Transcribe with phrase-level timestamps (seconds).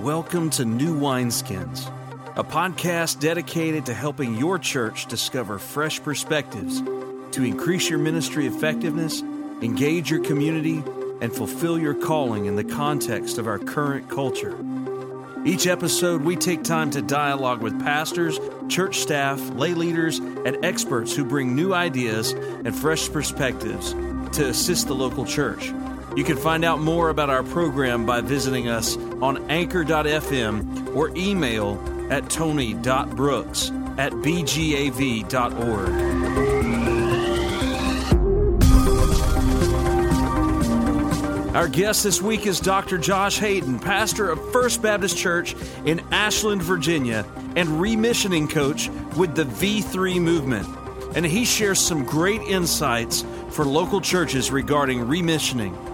[0.00, 1.86] Welcome to New Wineskins,
[2.34, 6.80] a podcast dedicated to helping your church discover fresh perspectives
[7.32, 9.20] to increase your ministry effectiveness,
[9.60, 10.82] engage your community,
[11.20, 14.56] and fulfill your calling in the context of our current culture.
[15.44, 21.14] Each episode, we take time to dialogue with pastors, church staff, lay leaders, and experts
[21.14, 23.92] who bring new ideas and fresh perspectives
[24.32, 25.74] to assist the local church.
[26.16, 31.80] You can find out more about our program by visiting us on anchor.fm or email
[32.10, 35.30] at tony.brooks at bgav.org.
[41.54, 42.96] Our guest this week is Dr.
[42.96, 49.44] Josh Hayden, pastor of First Baptist Church in Ashland, Virginia, and remissioning coach with the
[49.44, 50.68] V3 movement.
[51.16, 55.89] And he shares some great insights for local churches regarding remissioning.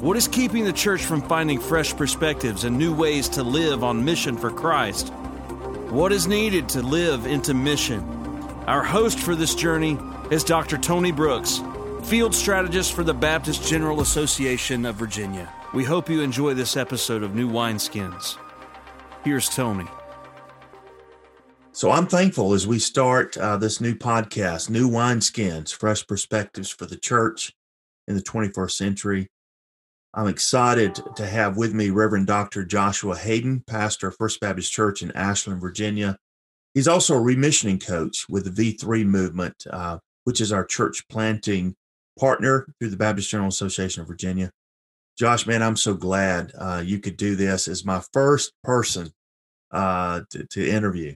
[0.00, 4.04] What is keeping the church from finding fresh perspectives and new ways to live on
[4.04, 5.08] mission for Christ?
[5.90, 8.00] What is needed to live into mission?
[8.68, 9.98] Our host for this journey
[10.30, 10.78] is Dr.
[10.78, 11.60] Tony Brooks,
[12.04, 15.52] field strategist for the Baptist General Association of Virginia.
[15.74, 18.38] We hope you enjoy this episode of New Wineskins.
[19.24, 19.88] Here's Tony.
[21.72, 26.86] So I'm thankful as we start uh, this new podcast, New Wineskins, Fresh Perspectives for
[26.86, 27.52] the Church
[28.06, 29.28] in the 21st Century.
[30.18, 32.64] I'm excited to have with me Reverend Dr.
[32.64, 36.18] Joshua Hayden, pastor of First Baptist Church in Ashland, Virginia.
[36.74, 41.76] He's also a remissioning coach with the V3 movement, uh, which is our church planting
[42.18, 44.50] partner through the Baptist General Association of Virginia.
[45.16, 49.12] Josh, man, I'm so glad uh, you could do this as my first person
[49.70, 51.14] uh, to, to interview.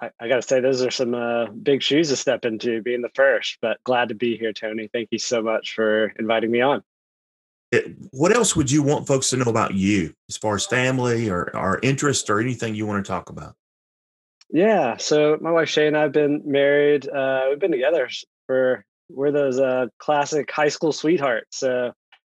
[0.00, 3.02] I, I got to say, those are some uh, big shoes to step into, being
[3.02, 3.58] the first.
[3.60, 4.88] But glad to be here, Tony.
[4.92, 6.82] Thank you so much for inviting me on.
[7.72, 11.30] It, what else would you want folks to know about you, as far as family
[11.30, 13.54] or our interest or anything you want to talk about?
[14.52, 17.08] Yeah, so my wife Shay and I've been married.
[17.08, 18.08] Uh, we've been together
[18.46, 21.58] for we're those uh, classic high school sweethearts.
[21.58, 21.92] So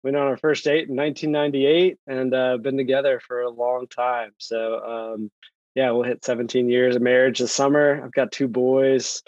[0.02, 4.32] went on our first date in 1998 and uh, been together for a long time.
[4.38, 5.30] So um,
[5.74, 8.02] yeah, we'll hit 17 years of marriage this summer.
[8.02, 9.22] I've got two boys,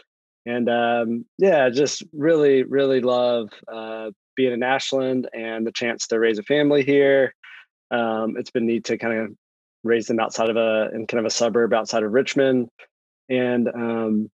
[0.45, 6.19] and um, yeah, just really, really love uh, being in Ashland and the chance to
[6.19, 7.35] raise a family here.
[7.91, 9.37] Um, it's been neat to kind of
[9.85, 12.69] raise them outside of a in kind of a suburb outside of Richmond,
[13.29, 14.31] and um,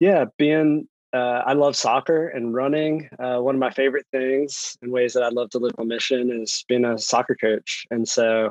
[0.00, 3.08] yeah, being uh, I love soccer and running.
[3.20, 6.32] Uh, one of my favorite things and ways that I love to live on mission
[6.42, 7.86] is being a soccer coach.
[7.92, 8.50] And so,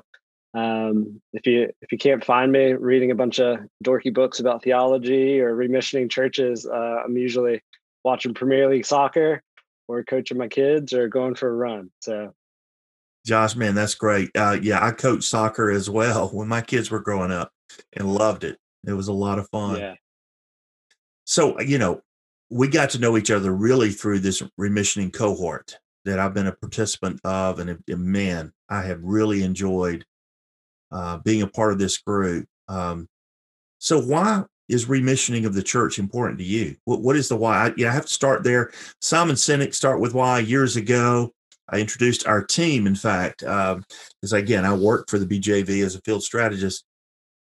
[0.53, 4.63] um, if you if you can't find me reading a bunch of dorky books about
[4.63, 7.61] theology or remissioning churches, uh, I'm usually
[8.03, 9.41] watching Premier League soccer
[9.87, 11.89] or coaching my kids or going for a run.
[12.01, 12.33] So,
[13.25, 14.29] Josh, man, that's great.
[14.35, 17.51] Uh, yeah, I coached soccer as well when my kids were growing up
[17.93, 18.57] and loved it.
[18.85, 19.79] It was a lot of fun.
[19.79, 19.95] Yeah.
[21.25, 22.01] So, you know,
[22.49, 26.51] we got to know each other really through this remissioning cohort that I've been a
[26.51, 27.59] participant of.
[27.59, 30.05] And, and man, I have really enjoyed
[30.93, 32.45] uh, being a part of this group.
[32.67, 33.07] Um,
[33.79, 36.75] so, why is remissioning of the church important to you?
[36.85, 37.67] What, what is the why?
[37.67, 38.71] I, yeah, I have to start there.
[39.01, 41.33] Simon Sinek, start with why years ago.
[41.69, 45.95] I introduced our team, in fact, because um, again, I worked for the BGAV as
[45.95, 46.83] a field strategist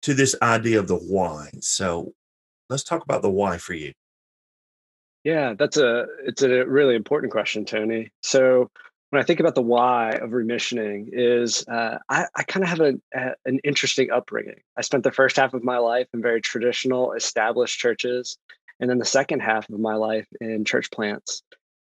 [0.02, 1.50] to this idea of the why.
[1.60, 2.12] So
[2.70, 3.92] let's talk about the why for you.
[5.24, 8.10] Yeah, that's a it's a really important question, Tony.
[8.22, 8.70] So
[9.14, 12.80] when I think about the why of remissioning, is uh, I, I kind of have
[12.80, 14.60] a, a, an interesting upbringing.
[14.76, 18.36] I spent the first half of my life in very traditional, established churches,
[18.80, 21.44] and then the second half of my life in church plants.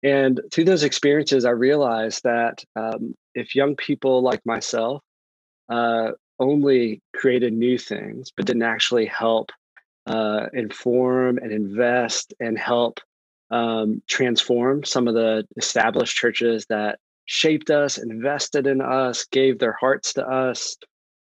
[0.03, 5.03] And through those experiences, I realized that um, if young people like myself
[5.71, 9.53] uh, only created new things, but didn't actually help
[10.07, 13.01] uh, inform and invest and help
[13.51, 19.73] um, transform some of the established churches that shaped us, invested in us, gave their
[19.73, 20.77] hearts to us,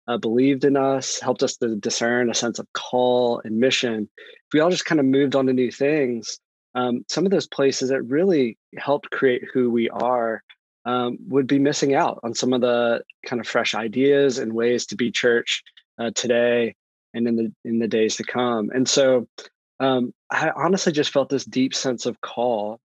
[0.07, 4.09] uh, believed in us, helped us to discern a sense of call and mission.
[4.19, 6.39] If we all just kind of moved on to new things,
[6.75, 10.43] um, some of those places that really helped create who we are
[10.85, 14.87] um, would be missing out on some of the kind of fresh ideas and ways
[14.87, 15.63] to be church
[15.99, 16.75] uh, today
[17.15, 18.71] and in the in the days to come.
[18.75, 19.27] And so
[19.81, 22.81] um, I honestly just felt this deep sense of call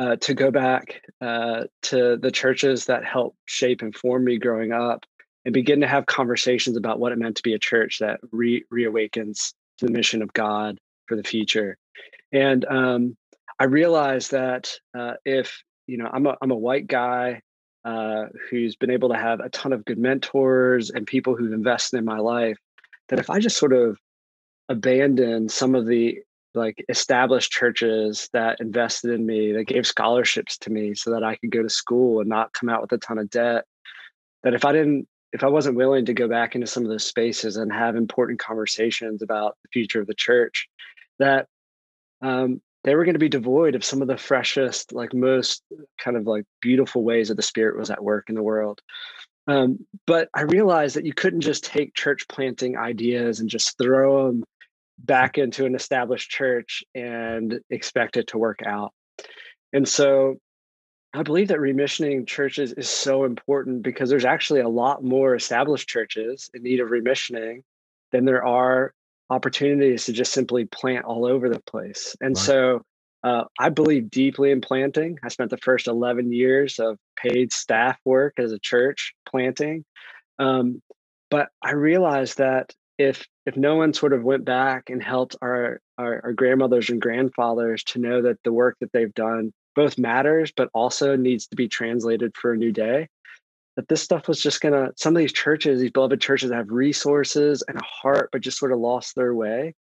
[0.00, 4.72] uh, to go back uh, to the churches that helped shape and form me growing
[4.72, 5.04] up
[5.44, 8.64] and begin to have conversations about what it meant to be a church that re-
[8.72, 11.76] reawakens to the mission of God for the future.
[12.32, 13.14] And um,
[13.58, 17.42] I realized that uh, if you know I'm a I'm a white guy
[17.84, 21.98] uh, who's been able to have a ton of good mentors and people who've invested
[21.98, 22.56] in my life,
[23.10, 23.98] that if I just sort of
[24.70, 26.20] abandon some of the
[26.54, 31.36] like established churches that invested in me, that gave scholarships to me so that I
[31.36, 33.64] could go to school and not come out with a ton of debt,
[34.42, 37.06] that if I didn't if I wasn't willing to go back into some of those
[37.06, 40.68] spaces and have important conversations about the future of the church,
[41.20, 41.46] that
[42.20, 45.62] um, they were going to be devoid of some of the freshest, like most
[45.98, 48.80] kind of like beautiful ways that the Spirit was at work in the world.
[49.46, 54.26] Um, but I realized that you couldn't just take church planting ideas and just throw
[54.26, 54.44] them
[55.04, 58.92] back into an established church and expect it to work out.
[59.72, 60.36] And so
[61.12, 65.88] I believe that remissioning churches is so important because there's actually a lot more established
[65.88, 67.62] churches in need of remissioning
[68.12, 68.94] than there are
[69.28, 72.16] opportunities to just simply plant all over the place.
[72.20, 72.44] And right.
[72.44, 72.82] so
[73.22, 75.18] uh, I believe deeply in planting.
[75.22, 79.84] I spent the first 11 years of paid staff work as a church planting.
[80.38, 80.80] Um,
[81.28, 85.80] but I realized that if if no one sort of went back and helped our,
[85.96, 90.52] our, our grandmothers and grandfathers to know that the work that they've done both matters,
[90.54, 93.08] but also needs to be translated for a new day,
[93.76, 97.64] that this stuff was just gonna some of these churches these beloved churches have resources
[97.66, 99.74] and a heart but just sort of lost their way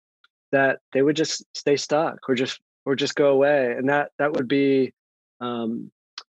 [0.51, 4.33] that they would just stay stuck or just or just go away and that that
[4.33, 4.91] would be
[5.41, 5.91] um,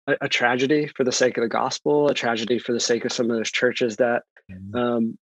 [0.08, 3.12] a, a, tragedy for the sake of the gospel a tragedy for the sake of
[3.12, 4.76] some of those churches that mm-hmm.
[4.76, 5.18] um,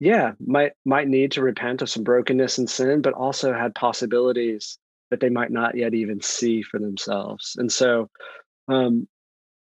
[0.00, 4.78] yeah might might need to repent of some brokenness and sin but also had possibilities
[5.10, 8.08] that they might not yet even see for themselves and so
[8.68, 9.08] um,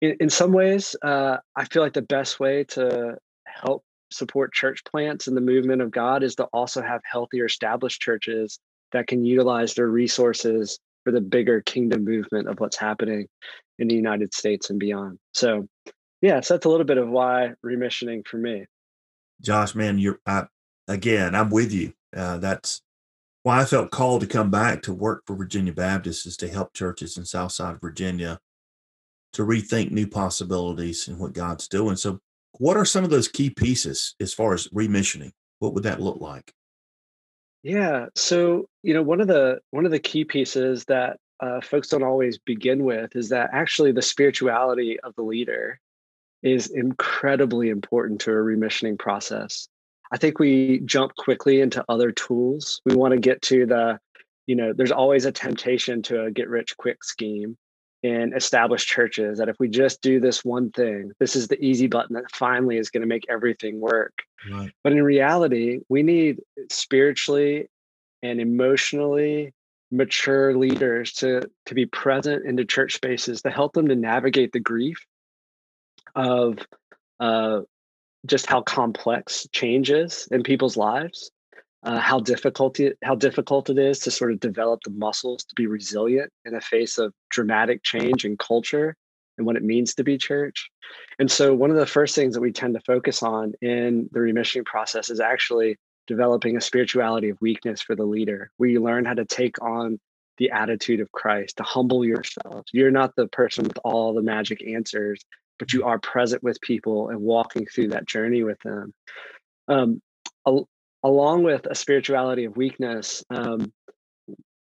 [0.01, 4.83] in, in some ways, uh, I feel like the best way to help support church
[4.85, 8.59] plants and the movement of God is to also have healthier established churches
[8.91, 13.27] that can utilize their resources for the bigger kingdom movement of what's happening
[13.77, 15.19] in the United States and beyond.
[15.33, 15.67] So,
[16.21, 18.65] yeah, so that's a little bit of why remissioning for me.
[19.41, 20.45] Josh, man, you're I,
[20.87, 21.35] again.
[21.35, 21.93] I'm with you.
[22.15, 22.81] Uh, that's
[23.43, 26.73] why I felt called to come back to work for Virginia Baptist is to help
[26.73, 28.39] churches in Southside Virginia
[29.33, 31.95] to rethink new possibilities and what God's doing.
[31.95, 32.19] So,
[32.57, 35.31] what are some of those key pieces as far as remissioning?
[35.59, 36.51] What would that look like?
[37.63, 41.89] Yeah, so you know, one of the one of the key pieces that uh, folks
[41.89, 45.79] don't always begin with is that actually the spirituality of the leader
[46.43, 49.67] is incredibly important to a remissioning process.
[50.11, 52.81] I think we jump quickly into other tools.
[52.85, 53.99] We want to get to the,
[54.47, 57.57] you know, there's always a temptation to a get rich quick scheme
[58.01, 61.87] in established churches that if we just do this one thing, this is the easy
[61.87, 64.13] button that finally is going to make everything work.
[64.49, 64.71] Right.
[64.83, 66.39] But in reality, we need
[66.71, 67.69] spiritually
[68.23, 69.53] and emotionally
[69.91, 74.51] mature leaders to to be present in the church spaces to help them to navigate
[74.51, 75.03] the grief
[76.15, 76.57] of
[77.19, 77.61] uh,
[78.25, 81.31] just how complex change is in people's lives
[81.83, 85.55] uh, how difficult it, how difficult it is to sort of develop the muscles to
[85.55, 88.95] be resilient in the face of dramatic change in culture
[89.37, 90.69] and what it means to be church.
[91.19, 94.19] And so one of the first things that we tend to focus on in the
[94.19, 95.77] remission process is actually
[96.07, 99.99] developing a spirituality of weakness for the leader, where you learn how to take on
[100.37, 102.65] the attitude of Christ, to humble yourself.
[102.73, 105.23] You're not the person with all the magic answers,
[105.59, 108.93] but you are present with people and walking through that journey with them.
[109.67, 110.01] Um,
[111.03, 113.71] along with a spirituality of weakness, um,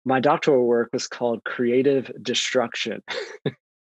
[0.04, 3.02] my doctoral work was called Creative Destruction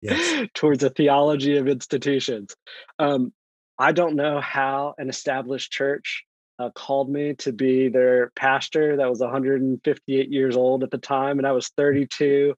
[0.01, 0.49] yes.
[0.55, 2.55] towards a theology of institutions.
[2.99, 3.33] Um,
[3.79, 6.25] I don't know how an established church
[6.59, 11.39] uh, called me to be their pastor that was 158 years old at the time,
[11.39, 12.55] and I was 32.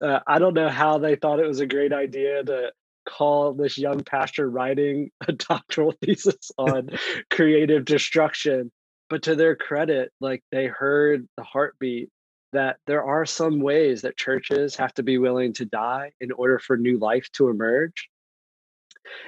[0.00, 2.72] Uh, I don't know how they thought it was a great idea to
[3.04, 6.90] call this young pastor writing a doctoral thesis on
[7.30, 8.70] creative destruction.
[9.10, 12.08] But to their credit like they heard the heartbeat
[12.52, 16.58] that there are some ways that churches have to be willing to die in order
[16.58, 18.08] for new life to emerge.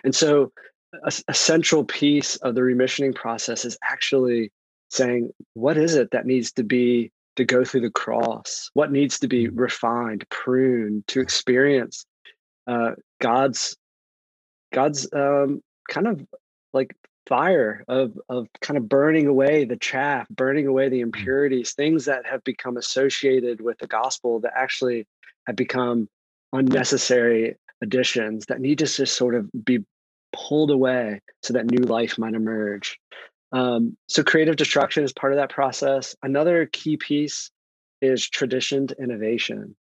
[0.04, 0.52] And so
[1.04, 4.52] a, a central piece of the remissioning process is actually
[4.88, 8.70] saying what is it that needs to be to go through the cross?
[8.74, 9.52] What needs to be mm.
[9.54, 12.06] refined pruned to experience
[12.66, 13.76] uh, god's
[14.72, 16.26] god's um, kind of
[16.72, 16.94] like
[17.26, 21.04] fire of of kind of burning away the chaff, burning away the mm.
[21.04, 25.06] impurities, things that have become associated with the gospel that actually
[25.46, 26.08] have become
[26.52, 29.84] unnecessary additions that need to just sort of be
[30.32, 32.98] pulled away so that new life might emerge.
[33.52, 36.14] Um, so creative destruction is part of that process.
[36.22, 37.50] Another key piece
[38.00, 39.76] is traditioned innovation.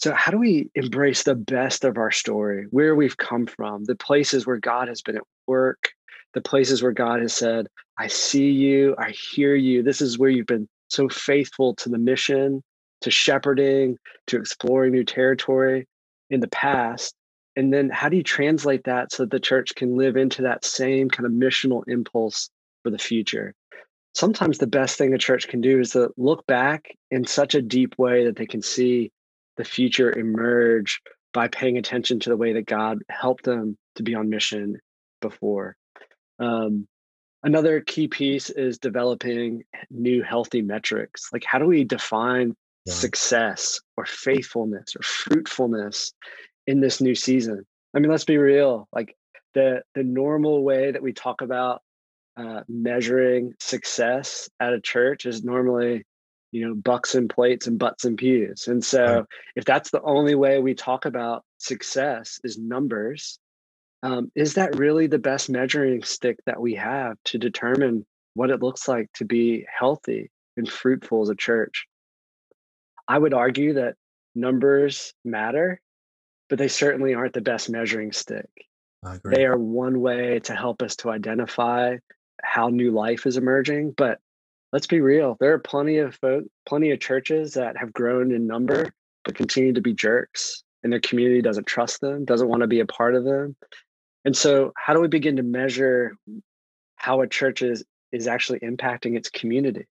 [0.00, 3.94] So, how do we embrace the best of our story, where we've come from, the
[3.94, 5.90] places where God has been at work,
[6.32, 7.66] the places where God has said,
[7.98, 9.82] I see you, I hear you.
[9.82, 12.62] This is where you've been so faithful to the mission,
[13.02, 15.86] to shepherding, to exploring new territory
[16.30, 17.14] in the past.
[17.54, 20.64] And then how do you translate that so that the church can live into that
[20.64, 22.48] same kind of missional impulse
[22.84, 23.54] for the future?
[24.14, 27.60] Sometimes the best thing a church can do is to look back in such a
[27.60, 29.12] deep way that they can see
[29.60, 31.02] the future emerge
[31.34, 34.78] by paying attention to the way that God helped them to be on mission
[35.20, 35.76] before.
[36.38, 36.88] Um,
[37.42, 41.28] another key piece is developing new healthy metrics.
[41.30, 42.94] Like, how do we define yeah.
[42.94, 46.14] success or faithfulness or fruitfulness
[46.66, 47.66] in this new season?
[47.94, 48.88] I mean, let's be real.
[48.94, 49.14] Like
[49.52, 51.82] the the normal way that we talk about
[52.38, 56.06] uh, measuring success at a church is normally,
[56.52, 58.66] you know, bucks and plates and butts and pews.
[58.66, 59.24] And so, right.
[59.56, 63.38] if that's the only way we talk about success is numbers,
[64.02, 68.62] um, is that really the best measuring stick that we have to determine what it
[68.62, 71.86] looks like to be healthy and fruitful as a church?
[73.06, 73.96] I would argue that
[74.34, 75.80] numbers matter,
[76.48, 78.48] but they certainly aren't the best measuring stick.
[79.24, 81.96] They are one way to help us to identify
[82.42, 83.94] how new life is emerging.
[83.96, 84.20] But
[84.72, 88.46] let's be real, there are plenty of folk, plenty of churches that have grown in
[88.46, 88.92] number
[89.24, 92.80] but continue to be jerks, and their community doesn't trust them, doesn't want to be
[92.80, 93.56] a part of them.
[94.24, 96.16] And so, how do we begin to measure
[96.96, 99.86] how a church is is actually impacting its community?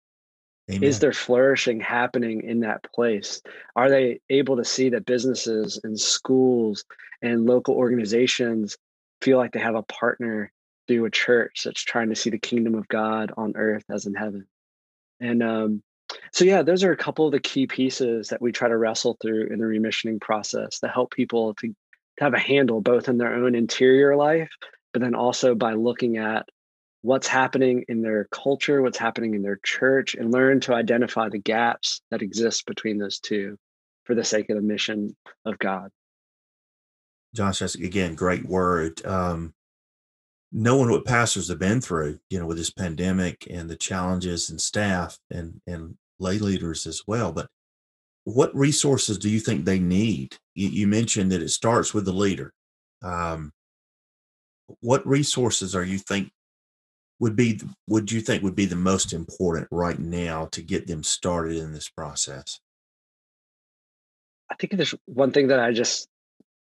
[0.69, 0.83] Amen.
[0.83, 3.41] Is there flourishing happening in that place?
[3.75, 6.85] Are they able to see that businesses and schools
[7.21, 8.77] and local organizations
[9.21, 10.51] feel like they have a partner
[10.87, 14.13] through a church that's trying to see the kingdom of God on earth as in
[14.13, 14.47] heaven?
[15.19, 15.83] And um,
[16.33, 19.17] so, yeah, those are a couple of the key pieces that we try to wrestle
[19.21, 21.73] through in the remissioning process to help people to
[22.19, 24.49] to have a handle both in their own interior life,
[24.93, 26.45] but then also by looking at
[27.01, 31.39] what's happening in their culture, what's happening in their church, and learn to identify the
[31.39, 33.57] gaps that exist between those two
[34.03, 35.91] for the sake of the mission of God.
[37.33, 39.05] Josh, that's again great word.
[39.05, 39.53] Um,
[40.51, 44.59] knowing what pastors have been through, you know, with this pandemic and the challenges and
[44.59, 47.31] staff and and lay leaders as well.
[47.31, 47.47] But
[48.23, 50.37] what resources do you think they need?
[50.55, 52.53] You, you mentioned that it starts with the leader.
[53.01, 53.53] Um,
[54.81, 56.31] what resources are you think
[57.19, 61.03] would be would you think would be the most important right now to get them
[61.03, 62.59] started in this process?
[64.49, 66.07] I think there's one thing that I just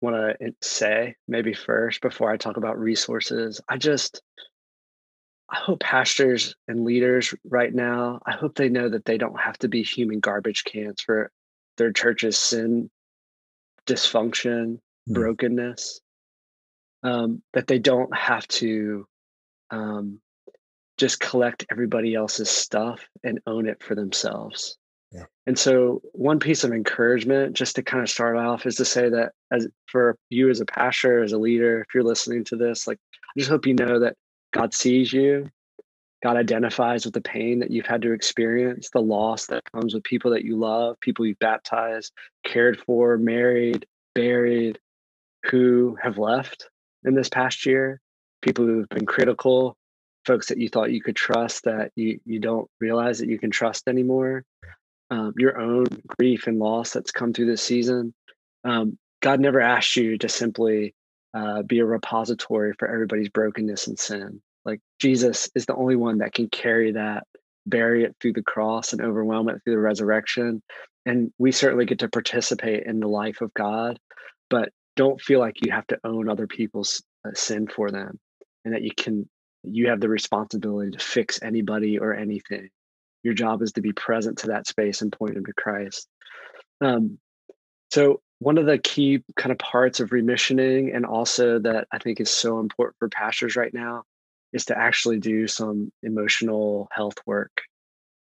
[0.00, 3.60] want to say maybe first before I talk about resources.
[3.68, 4.22] I just
[5.50, 9.56] I hope pastors and leaders right now, I hope they know that they don't have
[9.58, 11.30] to be human garbage cans for
[11.78, 12.90] their church's sin,
[13.86, 14.78] dysfunction,
[15.08, 15.14] mm.
[15.14, 16.00] brokenness,
[17.02, 19.06] um, that they don't have to
[19.70, 20.20] um,
[20.98, 24.76] just collect everybody else's stuff and own it for themselves.
[25.46, 29.08] And so, one piece of encouragement, just to kind of start off, is to say
[29.08, 32.86] that as for you as a pastor, as a leader, if you're listening to this,
[32.86, 34.14] like I just hope you know that
[34.52, 35.50] God sees you
[36.22, 40.02] God identifies with the pain that you've had to experience, the loss that comes with
[40.02, 42.12] people that you love, people you've baptized,
[42.44, 44.78] cared for, married, buried,
[45.44, 46.68] who have left
[47.04, 48.00] in this past year,
[48.42, 49.76] people who've been critical,
[50.26, 53.52] folks that you thought you could trust that you, you don't realize that you can
[53.52, 54.42] trust anymore,
[55.10, 58.14] um, your own grief and loss that's come through this season.
[58.64, 60.94] Um, God never asked you to simply
[61.34, 64.40] uh, be a repository for everybody's brokenness and sin.
[64.64, 67.26] Like Jesus is the only one that can carry that,
[67.66, 70.62] bury it through the cross, and overwhelm it through the resurrection.
[71.06, 73.98] And we certainly get to participate in the life of God,
[74.50, 78.18] but don't feel like you have to own other people's uh, sin for them
[78.64, 79.28] and that you can
[79.64, 82.68] you have the responsibility to fix anybody or anything
[83.22, 86.08] your job is to be present to that space and point them to christ
[86.80, 87.18] um,
[87.90, 92.20] so one of the key kind of parts of remissioning and also that i think
[92.20, 94.04] is so important for pastors right now
[94.52, 97.62] is to actually do some emotional health work.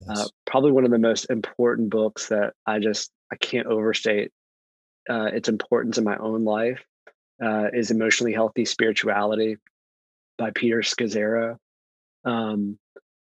[0.04, 0.20] Uh, yes.
[0.20, 4.32] Uh, probably one of the most important books that I just I can't overstate
[5.10, 6.84] uh, its importance in my own life
[7.44, 9.58] uh, is Emotionally Healthy Spirituality
[10.38, 11.58] by Peter Scazzero.
[12.26, 12.78] Um,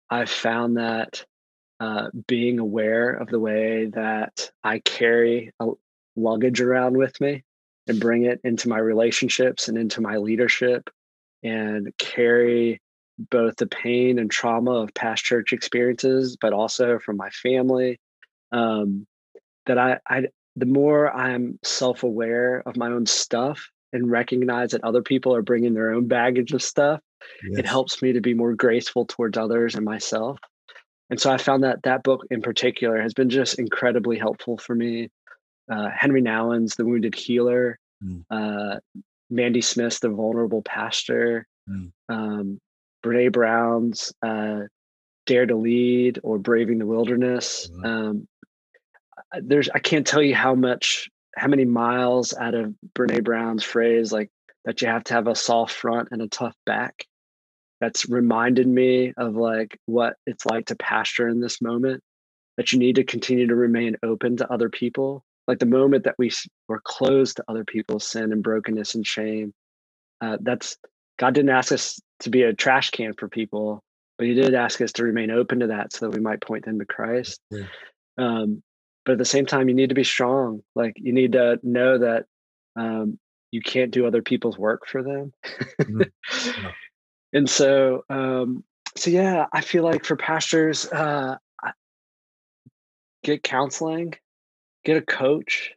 [0.09, 1.25] I've found that
[1.79, 5.67] uh, being aware of the way that I carry a
[6.15, 7.43] luggage around with me
[7.87, 10.89] and bring it into my relationships and into my leadership
[11.43, 12.81] and carry
[13.31, 17.99] both the pain and trauma of past church experiences, but also from my family.
[18.51, 19.05] Um,
[19.65, 24.83] that I, I the more I'm self aware of my own stuff and recognize that
[24.83, 26.99] other people are bringing their own baggage of stuff,
[27.49, 27.59] yes.
[27.59, 30.39] it helps me to be more graceful towards others and myself.
[31.09, 34.75] And so I found that that book in particular has been just incredibly helpful for
[34.75, 35.09] me.
[35.71, 38.23] Uh, Henry Nouwen's The Wounded Healer, mm.
[38.29, 38.79] uh,
[39.29, 41.91] Mandy Smith's The Vulnerable Pastor, mm.
[42.09, 42.59] um,
[43.03, 44.61] Brene Brown's uh,
[45.25, 47.69] Dare to Lead or Braving the Wilderness.
[47.69, 47.85] Mm.
[47.85, 48.27] Um,
[49.41, 54.11] there's I can't tell you how much how many miles out of Brene Brown's phrase
[54.11, 54.29] like
[54.65, 57.05] that you have to have a soft front and a tough back.
[57.79, 62.01] That's reminded me of like what it's like to pastor in this moment.
[62.57, 65.23] That you need to continue to remain open to other people.
[65.47, 66.31] Like the moment that we
[66.67, 69.53] were closed to other people's sin and brokenness and shame.
[70.19, 70.77] Uh, that's
[71.19, 73.83] God didn't ask us to be a trash can for people,
[74.17, 76.65] but He did ask us to remain open to that so that we might point
[76.65, 77.39] them to Christ.
[77.51, 77.65] Yeah.
[78.17, 78.63] Um,
[79.07, 81.97] but at the same time you need to be strong like you need to know
[81.97, 82.25] that
[82.75, 83.17] um,
[83.51, 85.31] you can't do other people's work for them
[85.81, 86.01] mm-hmm.
[86.45, 86.71] yeah.
[87.33, 88.63] and so um,
[88.95, 91.35] so yeah i feel like for pastors uh,
[93.23, 94.13] get counseling
[94.85, 95.73] get a coach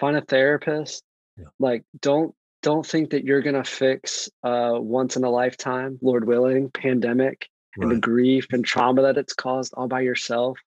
[0.00, 1.02] find a therapist
[1.36, 1.44] yeah.
[1.58, 6.26] like don't don't think that you're going to fix uh, once in a lifetime lord
[6.26, 7.84] willing pandemic right.
[7.84, 10.58] and the grief and trauma that it's caused all by yourself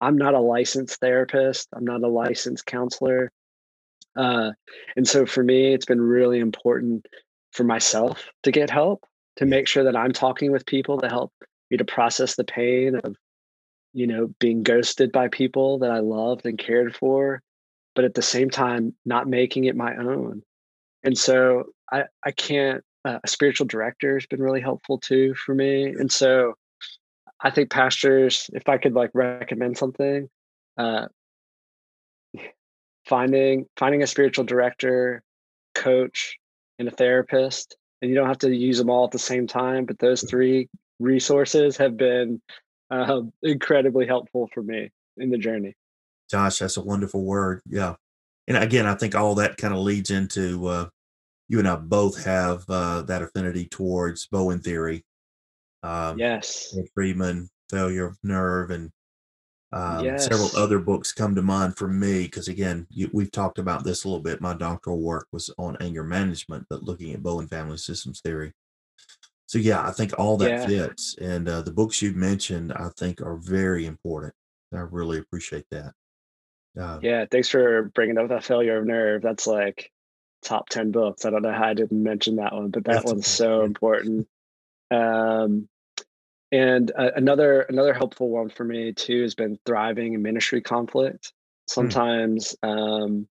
[0.00, 1.68] I'm not a licensed therapist.
[1.74, 3.32] I'm not a licensed counselor.
[4.14, 4.52] Uh,
[4.96, 7.06] and so for me, it's been really important
[7.52, 9.04] for myself to get help,
[9.36, 11.32] to make sure that I'm talking with people to help
[11.70, 13.16] me to process the pain of,
[13.92, 17.42] you know, being ghosted by people that I loved and cared for,
[17.94, 20.42] but at the same time, not making it my own.
[21.02, 25.54] And so I, I can't, uh, a spiritual director has been really helpful too for
[25.54, 25.84] me.
[25.84, 26.54] And so
[27.40, 30.28] I think pastors, if I could like recommend something,
[30.78, 31.06] uh,
[33.06, 35.22] finding finding a spiritual director,
[35.74, 36.38] coach,
[36.78, 39.84] and a therapist, and you don't have to use them all at the same time.
[39.84, 42.40] But those three resources have been
[42.90, 45.74] uh, incredibly helpful for me in the journey.
[46.30, 47.60] Josh, that's a wonderful word.
[47.66, 47.94] Yeah,
[48.48, 50.88] and again, I think all that kind of leads into uh,
[51.48, 55.04] you and I both have uh, that affinity towards Bowen theory
[55.86, 56.76] um, yes.
[56.94, 58.90] Friedman, Failure of Nerve, and
[59.76, 60.26] um, yes.
[60.26, 64.04] several other books come to mind for me because again, you, we've talked about this
[64.04, 64.40] a little bit.
[64.40, 68.52] My doctoral work was on anger management, but looking at Bowen family systems theory.
[69.46, 70.66] So yeah, I think all that yeah.
[70.66, 74.34] fits, and uh, the books you've mentioned, I think, are very important.
[74.72, 75.92] I really appreciate that.
[76.78, 79.22] Uh, yeah, thanks for bringing up that failure of nerve.
[79.22, 79.92] That's like
[80.42, 81.24] top 10 books.
[81.24, 84.26] I don't know how I didn't mention that one, but that one's so important.
[84.90, 85.68] Um,
[86.52, 91.32] and uh, another another helpful one for me too has been thriving in ministry conflict.
[91.68, 91.72] Hmm.
[91.72, 92.68] Sometimes, mm.
[92.68, 93.28] um,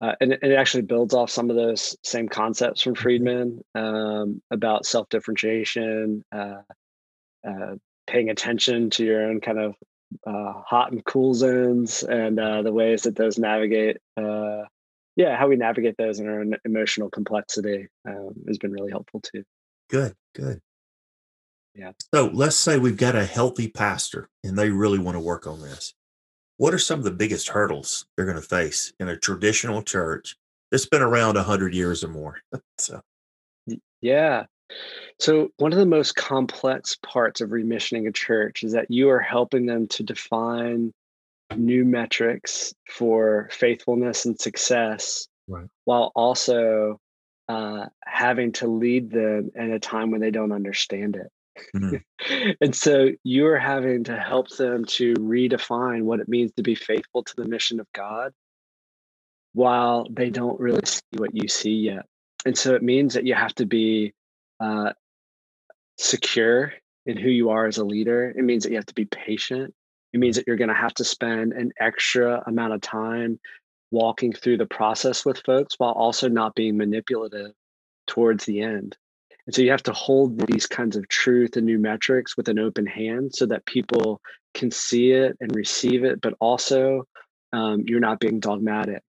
[0.00, 3.02] uh, and, and, it actually builds off some of those same concepts from mm-hmm.
[3.02, 6.62] Friedman um, about self differentiation, uh,
[7.46, 7.74] uh,
[8.06, 9.74] paying attention to your own kind of
[10.26, 13.96] uh, hot and cool zones, and uh, the ways that those navigate.
[14.16, 19.42] yeah, how we navigate those in our emotional complexity um, has been really helpful too.
[19.88, 20.60] Good, good.
[21.76, 21.92] Yeah.
[22.14, 25.60] So let's say we've got a healthy pastor and they really want to work on
[25.60, 25.92] this.
[26.56, 30.36] What are some of the biggest hurdles they're going to face in a traditional church
[30.70, 32.38] that's been around 100 years or more?
[32.78, 33.00] so.
[34.00, 34.44] Yeah.
[35.18, 39.20] So, one of the most complex parts of remissioning a church is that you are
[39.20, 40.92] helping them to define
[41.54, 45.66] new metrics for faithfulness and success right.
[45.84, 46.98] while also
[47.48, 51.30] uh, having to lead them in a time when they don't understand it.
[51.74, 52.50] Mm-hmm.
[52.60, 57.22] and so you're having to help them to redefine what it means to be faithful
[57.22, 58.32] to the mission of God
[59.52, 62.06] while they don't really see what you see yet.
[62.44, 64.12] And so it means that you have to be
[64.60, 64.92] uh,
[65.98, 66.72] secure
[67.06, 68.32] in who you are as a leader.
[68.36, 69.74] It means that you have to be patient.
[70.12, 73.40] It means that you're going to have to spend an extra amount of time
[73.90, 77.52] walking through the process with folks while also not being manipulative
[78.06, 78.96] towards the end.
[79.46, 82.58] And so you have to hold these kinds of truth and new metrics with an
[82.58, 84.20] open hand so that people
[84.54, 87.04] can see it and receive it, but also
[87.52, 89.02] um, you're not being dogmatic.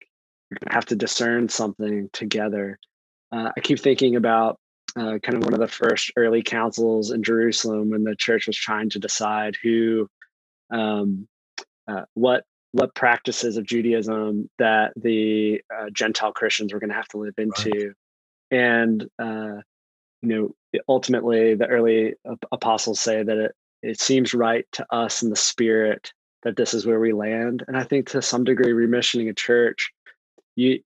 [0.50, 2.78] You're going to have to discern something together.
[3.32, 4.58] Uh, I keep thinking about
[4.96, 8.56] uh, kind of one of the first early councils in Jerusalem when the church was
[8.56, 10.08] trying to decide who,
[10.70, 11.28] um,
[11.88, 17.08] uh, what what practices of Judaism that the uh, Gentile Christians were going to have
[17.08, 17.94] to live into,
[18.50, 18.58] right.
[18.58, 19.62] and uh,
[20.26, 22.14] you know, ultimately the early
[22.50, 26.12] apostles say that it, it seems right to us in the spirit
[26.42, 27.64] that this is where we land.
[27.68, 29.92] And I think to some degree, remissioning a church,
[30.56, 30.80] you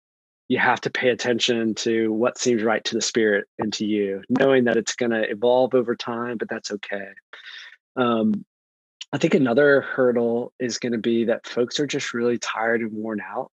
[0.49, 4.23] you have to pay attention to what seems right to the spirit and to you,
[4.31, 7.09] knowing that it's going to evolve over time, but that's okay.
[7.97, 8.47] Um,
[9.13, 12.93] I think another hurdle is going to be that folks are just really tired and
[12.93, 13.51] worn out.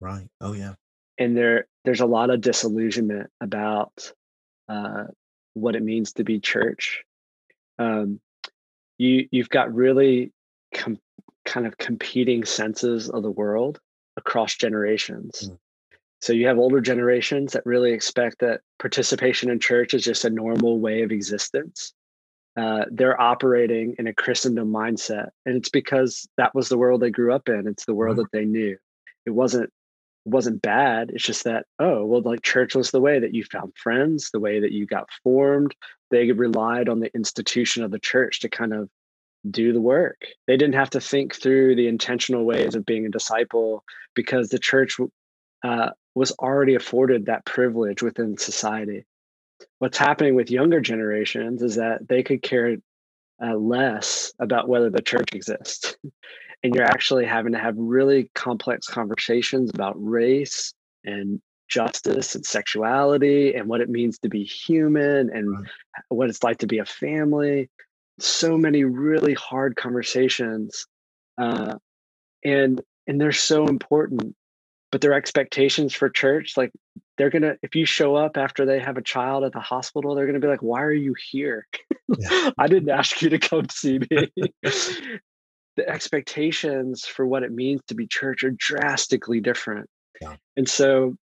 [0.00, 0.28] Right.
[0.40, 0.74] Oh yeah.
[1.18, 4.12] And there there's a lot of disillusionment about
[4.70, 5.04] uh,
[5.54, 7.04] what it means to be church.
[7.78, 8.20] Um,
[8.98, 10.32] you you've got really
[10.74, 11.00] com-
[11.44, 13.80] kind of competing senses of the world
[14.16, 15.48] across generations.
[15.48, 15.58] Mm.
[16.20, 20.30] So you have older generations that really expect that participation in church is just a
[20.30, 21.94] normal way of existence.
[22.56, 27.10] Uh, they're operating in a Christendom mindset, and it's because that was the world they
[27.10, 27.66] grew up in.
[27.66, 28.20] It's the world mm.
[28.22, 28.76] that they knew.
[29.24, 29.72] It wasn't
[30.24, 31.10] wasn't bad.
[31.10, 34.40] It's just that, oh, well, like church was the way that you found friends, the
[34.40, 35.74] way that you got formed.
[36.10, 38.88] They relied on the institution of the church to kind of
[39.48, 40.26] do the work.
[40.46, 44.58] They didn't have to think through the intentional ways of being a disciple because the
[44.58, 44.98] church
[45.62, 49.06] uh, was already afforded that privilege within society.
[49.78, 52.76] What's happening with younger generations is that they could care
[53.42, 55.96] uh, less about whether the church exists.
[56.62, 63.54] and you're actually having to have really complex conversations about race and justice and sexuality
[63.54, 65.68] and what it means to be human and right.
[66.08, 67.70] what it's like to be a family
[68.18, 70.86] so many really hard conversations
[71.38, 71.74] uh,
[72.44, 74.34] and and they're so important
[74.90, 76.70] but their expectations for church like
[77.16, 80.26] they're gonna if you show up after they have a child at the hospital they're
[80.26, 81.66] gonna be like why are you here
[82.08, 82.50] yeah.
[82.58, 84.28] i didn't ask you to come see me
[85.76, 89.88] the expectations for what it means to be church are drastically different.
[90.20, 90.36] Yeah.
[90.56, 91.16] And so,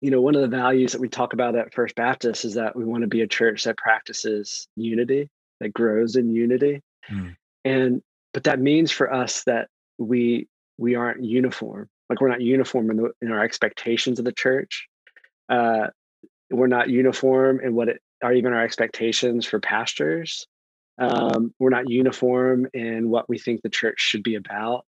[0.00, 2.74] you know, one of the values that we talk about at First Baptist is that
[2.74, 5.28] we want to be a church that practices unity,
[5.60, 6.80] that grows in unity.
[7.10, 7.36] Mm.
[7.64, 11.88] And but that means for us that we we aren't uniform.
[12.08, 14.86] Like we're not uniform in, the, in our expectations of the church.
[15.48, 15.88] Uh,
[16.50, 20.46] we're not uniform in what it are even our expectations for pastors.
[20.98, 24.84] Um, we're not uniform in what we think the church should be about.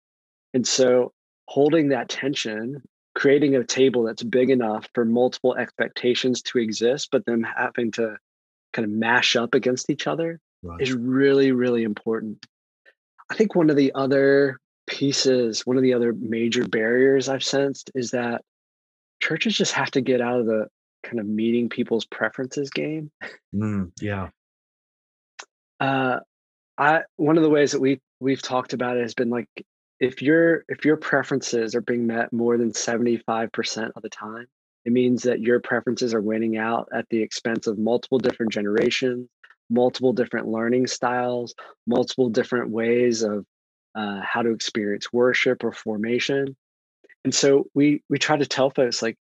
[0.52, 1.12] And so,
[1.46, 2.82] holding that tension,
[3.14, 8.16] creating a table that's big enough for multiple expectations to exist, but them having to
[8.72, 10.80] kind of mash up against each other right.
[10.80, 12.44] is really, really important.
[13.30, 17.90] I think one of the other pieces, one of the other major barriers I've sensed
[17.94, 18.42] is that
[19.20, 20.66] churches just have to get out of the
[21.02, 23.10] kind of meeting people's preferences game.
[23.54, 24.28] Mm, yeah.
[25.80, 26.20] Uh,
[26.76, 29.48] I one of the ways that we we've talked about it has been like
[30.00, 34.46] if your if your preferences are being met more than 75% of the time,
[34.84, 39.28] it means that your preferences are winning out at the expense of multiple different generations,
[39.70, 41.54] multiple different learning styles,
[41.86, 43.46] multiple different ways of
[43.94, 46.56] uh, how to experience worship or formation.
[47.24, 49.16] And so we we try to tell folks like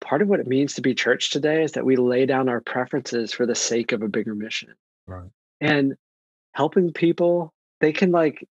[0.00, 2.60] part of what it means to be church today is that we lay down our
[2.60, 4.74] preferences for the sake of a bigger mission.
[5.06, 5.28] Right.
[5.62, 5.94] And
[6.54, 8.46] helping people, they can like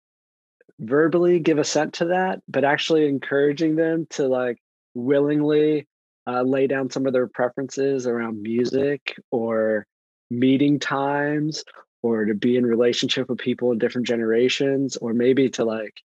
[0.79, 4.57] verbally give assent to that, but actually encouraging them to like
[4.95, 5.87] willingly
[6.25, 9.85] uh, lay down some of their preferences around music or
[10.29, 11.63] meeting times
[12.01, 16.01] or to be in relationship with people in different generations or maybe to like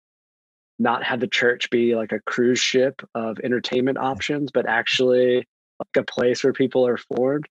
[0.79, 5.35] not have the church be like a cruise ship of entertainment options but actually
[5.79, 7.45] like a place where people are formed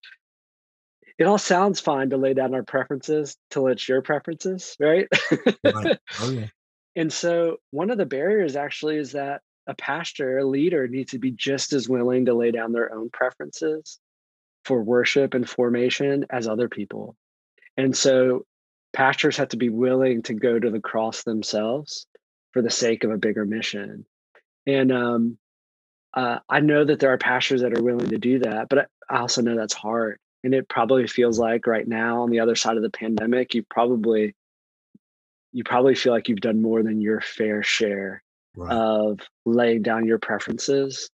[1.18, 5.07] it all sounds fine to lay down our preferences till it's your preferences, right?
[5.64, 5.98] right.
[6.20, 6.46] Oh, yeah.
[6.96, 11.18] And so one of the barriers actually is that a pastor, a leader needs to
[11.18, 13.98] be just as willing to lay down their own preferences
[14.64, 17.16] for worship and formation as other people.
[17.77, 18.44] And so
[18.92, 22.07] pastors have to be willing to go to the cross themselves
[22.53, 24.07] for the sake of a bigger mission.
[24.64, 25.38] And um,
[26.14, 29.18] uh, I know that there are pastors that are willing to do that, but I
[29.18, 32.77] also know that's hard and it probably feels like right now on the other side
[32.77, 34.35] of the pandemic you probably
[35.53, 38.23] you probably feel like you've done more than your fair share
[38.57, 38.73] right.
[38.73, 41.11] of laying down your preferences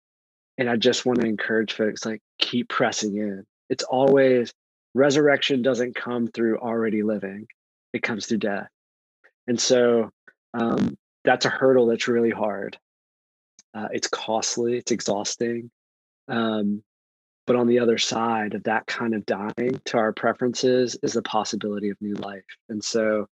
[0.59, 3.45] and i just want to encourage folks like keep pressing in.
[3.69, 4.53] It's always
[4.95, 7.47] resurrection doesn't come through already living
[7.93, 8.69] it comes through death.
[9.47, 10.11] And so
[10.55, 12.79] um, that's a hurdle that's really hard.
[13.75, 15.71] Uh, it's costly it's exhausting
[16.29, 16.83] um,
[17.51, 21.23] but on the other side of that kind of dying to our preferences is the
[21.23, 22.45] possibility of new life.
[22.69, 23.27] And so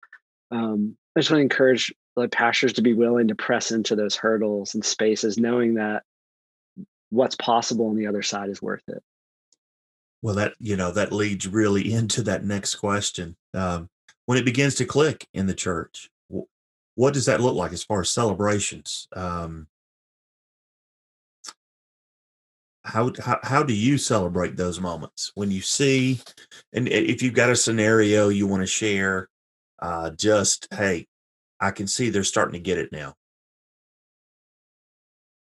[0.51, 4.15] um, I just want to encourage like pastors to be willing to press into those
[4.15, 6.03] hurdles and spaces, knowing that
[7.09, 9.03] what's possible on the other side is worth it.
[10.21, 13.35] Well, that you know that leads really into that next question.
[13.53, 13.89] Um,
[14.27, 16.09] when it begins to click in the church,
[16.95, 19.09] what does that look like as far as celebrations?
[19.13, 19.67] Um,
[22.85, 25.31] how, how how do you celebrate those moments?
[25.35, 26.19] When you see
[26.73, 29.29] and if you've got a scenario you want to share
[29.81, 31.07] uh just hey
[31.59, 33.15] i can see they're starting to get it now.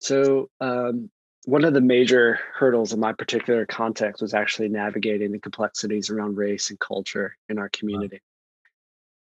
[0.00, 1.10] So um
[1.44, 6.36] one of the major hurdles in my particular context was actually navigating the complexities around
[6.36, 8.20] race and culture in our community.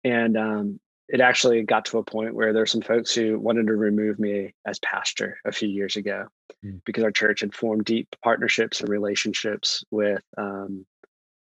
[0.03, 0.11] Wow.
[0.11, 3.75] and um it actually got to a point where there's some folks who wanted to
[3.75, 6.27] remove me as pastor a few years ago
[6.63, 6.79] mm.
[6.85, 10.85] because our church had formed deep partnerships and relationships with um,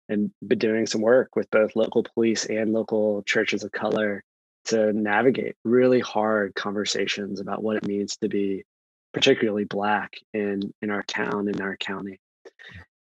[0.08, 4.22] and been doing some work with both local police and local churches of color
[4.66, 8.64] to navigate really hard conversations about what it means to be
[9.12, 12.20] particularly black in in our town in our county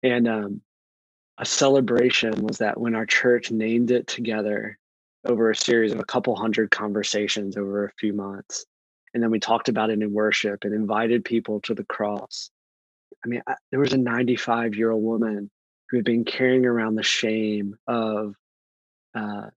[0.04, 0.62] and um,
[1.38, 4.78] a celebration was that when our church named it together
[5.30, 8.66] over a series of a couple hundred conversations over a few months.
[9.14, 12.50] And then we talked about it in worship and invited people to the cross.
[13.24, 15.50] I mean, I, there was a 95 year old woman
[15.90, 18.36] who had been carrying around the shame of
[19.16, 19.48] uh,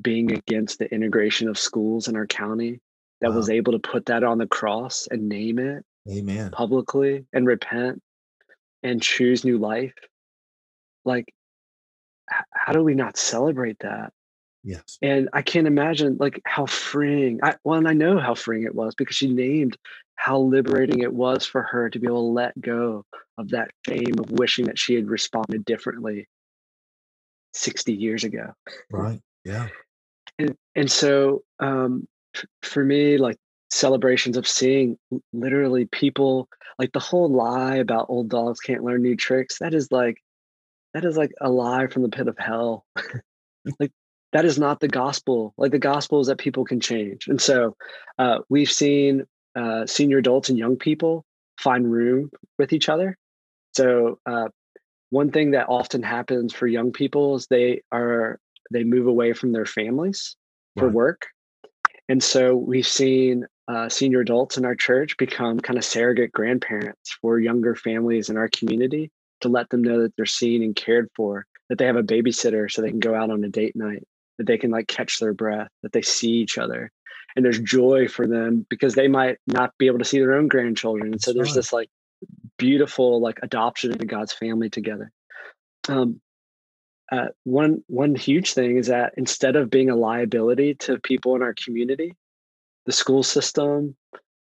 [0.00, 2.80] being against the integration of schools in our county
[3.20, 3.36] that wow.
[3.36, 8.00] was able to put that on the cross and name it amen publicly and repent
[8.82, 9.92] and choose new life
[11.04, 11.34] like
[12.52, 14.12] how do we not celebrate that
[14.62, 14.98] Yes.
[15.00, 18.74] And I can't imagine like how freeing I well, and I know how freeing it
[18.74, 19.76] was because she named
[20.16, 23.04] how liberating it was for her to be able to let go
[23.38, 26.28] of that shame of wishing that she had responded differently
[27.54, 28.52] 60 years ago.
[28.90, 29.20] Right.
[29.44, 29.68] Yeah.
[30.38, 32.06] And and so um
[32.62, 33.36] for me, like
[33.70, 34.98] celebrations of seeing
[35.32, 39.90] literally people like the whole lie about old dogs can't learn new tricks, that is
[39.90, 40.18] like
[40.92, 42.84] that is like a lie from the pit of hell.
[43.80, 43.92] like
[44.32, 45.54] that is not the gospel.
[45.56, 47.26] Like the gospel is that people can change.
[47.26, 47.76] And so
[48.18, 51.24] uh, we've seen uh, senior adults and young people
[51.58, 53.16] find room with each other.
[53.72, 54.48] So uh,
[55.10, 58.38] one thing that often happens for young people is they are
[58.70, 60.36] they move away from their families
[60.78, 61.26] for work.
[62.08, 67.16] And so we've seen uh, senior adults in our church become kind of surrogate grandparents
[67.20, 71.08] for younger families in our community to let them know that they're seen and cared
[71.16, 74.06] for, that they have a babysitter so they can go out on a date night,
[74.40, 76.90] that they can like catch their breath, that they see each other.
[77.36, 80.48] And there's joy for them because they might not be able to see their own
[80.48, 81.12] grandchildren.
[81.12, 81.90] And so there's this like
[82.56, 85.12] beautiful like adoption into God's family together.
[85.90, 86.22] Um,
[87.12, 91.42] uh, one one huge thing is that instead of being a liability to people in
[91.42, 92.16] our community,
[92.86, 93.94] the school system,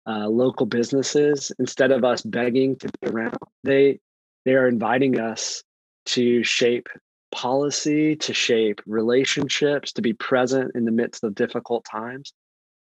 [0.06, 3.98] uh, local businesses, instead of us begging to be around, they
[4.44, 5.62] they are inviting us
[6.06, 6.86] to shape
[7.32, 12.32] policy to shape relationships, to be present in the midst of difficult times.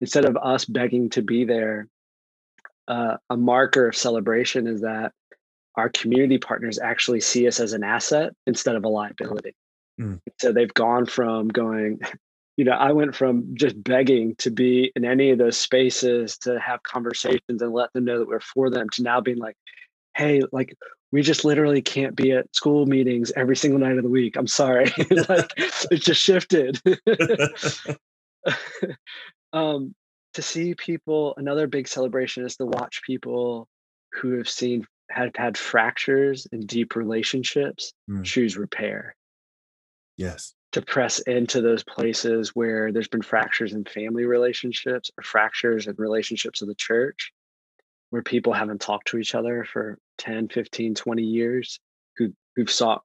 [0.02, 1.88] Instead of us begging to be there,
[2.88, 5.14] uh, a marker of celebration is that
[5.76, 9.56] our community partners actually see us as an asset instead of a liability.
[10.00, 10.20] Mm.
[10.40, 12.00] So they've gone from going,
[12.58, 16.60] you know, I went from just begging to be in any of those spaces to
[16.60, 19.56] have conversations and let them know that we're for them to now being like,
[20.16, 20.76] hey, like
[21.14, 24.36] we just literally can't be at school meetings every single night of the week.
[24.36, 24.86] I'm sorry.
[25.30, 26.82] like it just shifted.
[29.54, 29.94] um,
[30.34, 33.68] to see people, another big celebration is to watch people
[34.14, 38.24] who have seen have had fractures in deep relationships mm.
[38.24, 39.16] choose repair.
[40.18, 40.56] Yes.
[40.72, 45.94] To press into those places where there's been fractures in family relationships or fractures in
[46.00, 47.32] relationships of the church
[48.14, 51.80] where people haven't talked to each other for 10 15 20 years
[52.16, 53.02] who who've sought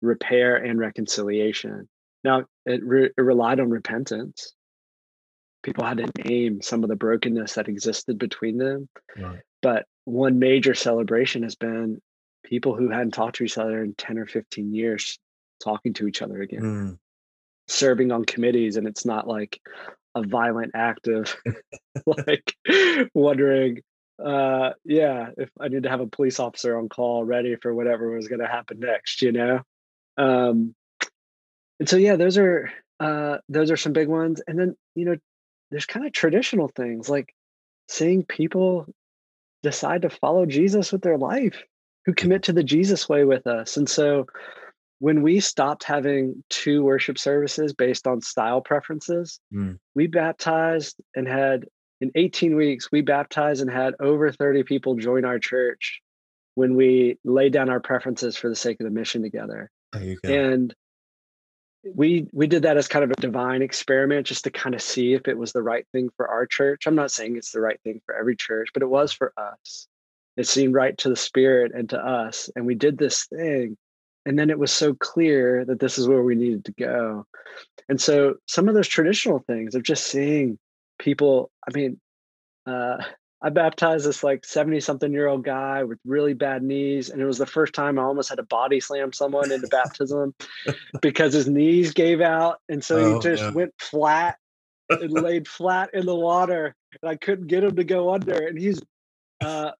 [0.00, 1.86] repair and reconciliation
[2.24, 4.54] now it, re- it relied on repentance
[5.62, 8.88] people had to name some of the brokenness that existed between them
[9.18, 9.40] right.
[9.60, 12.00] but one major celebration has been
[12.42, 15.18] people who hadn't talked to each other in 10 or 15 years
[15.62, 16.98] talking to each other again mm.
[17.68, 19.60] serving on committees and it's not like
[20.14, 21.36] a violent act of
[22.06, 22.54] like
[23.12, 23.82] wondering
[24.24, 28.10] uh yeah if i need to have a police officer on call ready for whatever
[28.10, 29.60] was going to happen next you know
[30.16, 30.74] um
[31.78, 35.16] and so yeah those are uh those are some big ones and then you know
[35.70, 37.34] there's kind of traditional things like
[37.88, 38.86] seeing people
[39.62, 41.62] decide to follow jesus with their life
[42.06, 44.26] who commit to the jesus way with us and so
[44.98, 49.78] when we stopped having two worship services based on style preferences mm.
[49.94, 51.66] we baptized and had
[52.00, 56.00] in 18 weeks, we baptized and had over 30 people join our church
[56.54, 59.70] when we laid down our preferences for the sake of the mission together.
[60.24, 60.74] And
[61.94, 65.14] we we did that as kind of a divine experiment just to kind of see
[65.14, 66.86] if it was the right thing for our church.
[66.86, 69.86] I'm not saying it's the right thing for every church, but it was for us.
[70.36, 72.50] It seemed right to the spirit and to us.
[72.56, 73.76] And we did this thing.
[74.26, 77.26] And then it was so clear that this is where we needed to go.
[77.88, 80.58] And so some of those traditional things of just seeing
[80.98, 82.00] people, I mean,
[82.66, 82.98] uh,
[83.42, 87.10] I baptized this like 70 something year old guy with really bad knees.
[87.10, 90.34] And it was the first time I almost had to body slam someone into baptism
[91.02, 92.60] because his knees gave out.
[92.68, 93.50] And so oh, he just yeah.
[93.50, 94.38] went flat
[94.88, 96.74] and laid flat in the water.
[97.02, 98.46] And I couldn't get him to go under.
[98.46, 98.80] And he's
[99.44, 99.72] uh,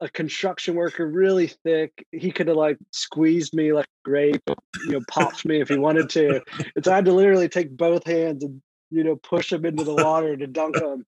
[0.00, 2.04] a construction worker, really thick.
[2.10, 4.42] He could have like squeezed me like a grape,
[4.86, 6.42] you know, popped me if he wanted to.
[6.74, 8.60] And so I had to literally take both hands and,
[8.92, 11.06] you know, push them into the water to dunk them.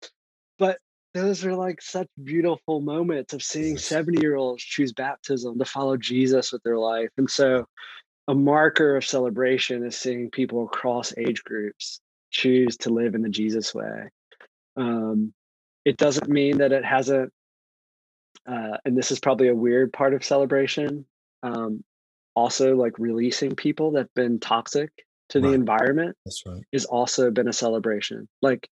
[0.57, 0.79] But
[1.13, 5.97] those are like such beautiful moments of seeing 70 year olds choose baptism to follow
[5.97, 7.09] Jesus with their life.
[7.17, 7.65] And so
[8.27, 11.99] a marker of celebration is seeing people across age groups
[12.31, 14.09] choose to live in the Jesus way.
[14.75, 15.33] Um,
[15.85, 17.31] it doesn't mean that it hasn't,
[18.47, 21.05] uh, and this is probably a weird part of celebration.
[21.43, 21.83] Um,
[22.35, 24.89] also, like releasing people that've been toxic
[25.29, 25.49] to right.
[25.49, 26.15] the environment.
[26.25, 26.63] That's right.
[26.71, 28.27] Is also been a celebration.
[28.41, 28.67] Like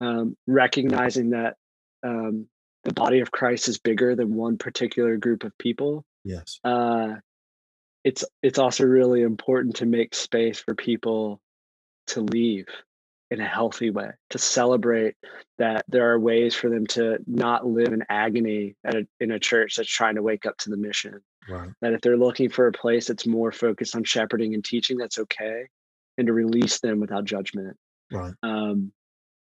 [0.00, 1.56] um, recognizing that
[2.02, 2.46] um,
[2.84, 6.04] the body of Christ is bigger than one particular group of people.
[6.24, 6.60] Yes.
[6.64, 7.14] Uh,
[8.04, 11.40] it's it's also really important to make space for people
[12.08, 12.66] to leave
[13.30, 15.16] in a healthy way, to celebrate
[15.58, 19.40] that there are ways for them to not live in agony at a, in a
[19.40, 21.20] church that's trying to wake up to the mission.
[21.48, 21.70] Right.
[21.80, 25.18] That if they're looking for a place that's more focused on shepherding and teaching, that's
[25.18, 25.66] okay,
[26.18, 27.76] and to release them without judgment.
[28.12, 28.34] Right.
[28.42, 28.92] Um,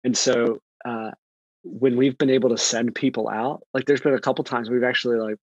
[0.04, 1.12] and so uh,
[1.64, 4.84] when we've been able to send people out, like there's been a couple times we've
[4.84, 5.38] actually like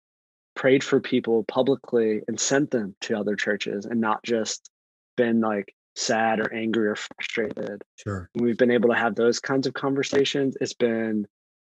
[0.55, 4.69] prayed for people publicly and sent them to other churches and not just
[5.17, 7.81] been like sad or angry or frustrated.
[7.97, 8.29] Sure.
[8.33, 11.27] When we've been able to have those kinds of conversations, it's been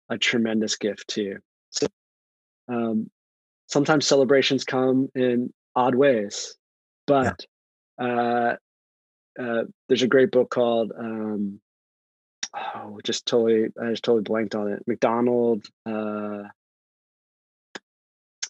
[0.08, 1.38] a tremendous gift too.
[1.70, 1.86] So
[2.68, 3.10] um,
[3.72, 6.54] sometimes celebrations come in odd ways,
[7.06, 7.46] but
[7.98, 8.06] yeah.
[8.06, 8.56] uh,
[9.42, 11.58] uh, there's a great book called um,
[12.54, 14.82] oh, just totally, I just totally blanked on it.
[14.86, 15.66] MacDonald.
[15.86, 16.44] Uh,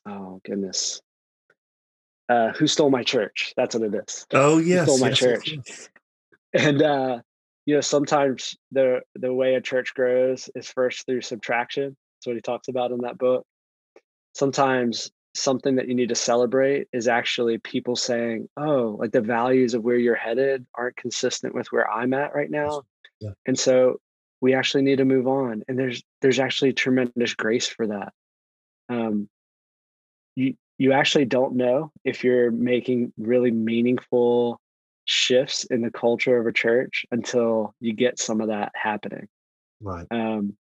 [0.07, 1.01] oh goodness.
[2.29, 3.53] Uh, who stole my church?
[3.57, 4.27] That's what it is.
[4.33, 5.55] Oh yes, who stole my yes, church.
[5.67, 5.89] Yes.
[6.55, 7.21] And uh,
[7.65, 11.97] you know, sometimes the the way a church grows is first through subtraction.
[12.17, 13.47] That's what he talks about in that book.
[14.35, 19.75] Sometimes something that you need to celebrate is actually people saying, "Oh, like the values
[19.75, 22.83] of where you're headed aren't consistent with where I'm at right now."
[23.21, 23.31] Yeah.
[23.47, 24.01] And so
[24.41, 25.63] we actually need to move on.
[25.69, 28.13] And there's there's actually tremendous grace for that.
[28.89, 29.29] Um,
[30.35, 34.61] you you actually don't know if you're making really meaningful
[35.05, 39.29] shifts in the culture of a church until you get some of that happening.
[39.81, 40.07] Right.
[40.11, 40.57] Um,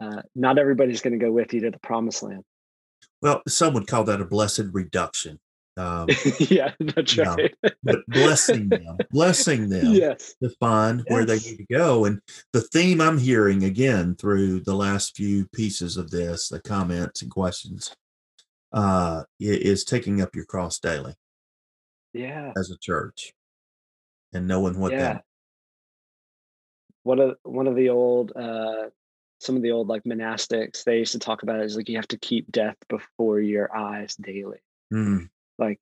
[0.00, 2.44] uh, not everybody's going to go with you to the promised land.
[3.22, 5.38] Well, some would call that a blessed reduction.
[5.78, 7.54] Um, yeah, that's right.
[7.62, 10.34] Know, but blessing them, blessing them yes.
[10.42, 11.06] to find yes.
[11.08, 12.04] where they need to go.
[12.06, 12.20] And
[12.52, 17.30] the theme I'm hearing again through the last few pieces of this, the comments and
[17.30, 17.94] questions,
[18.72, 21.14] uh, is taking up your cross daily.
[22.12, 22.52] Yeah.
[22.56, 23.34] As a church
[24.32, 24.98] and knowing what yeah.
[24.98, 25.24] that
[27.02, 28.88] one of one of the old uh
[29.38, 31.96] some of the old like monastics they used to talk about it is like you
[31.96, 34.58] have to keep death before your eyes daily.
[34.92, 35.80] Mm like